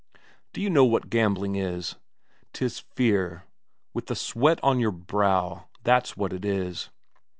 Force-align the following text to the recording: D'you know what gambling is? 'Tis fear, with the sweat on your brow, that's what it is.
D'you 0.51 0.67
know 0.71 0.83
what 0.83 1.11
gambling 1.11 1.53
is? 1.55 1.93
'Tis 2.53 2.79
fear, 2.79 3.43
with 3.93 4.07
the 4.07 4.15
sweat 4.15 4.59
on 4.63 4.79
your 4.79 4.89
brow, 4.89 5.67
that's 5.83 6.17
what 6.17 6.33
it 6.33 6.43
is. 6.43 6.89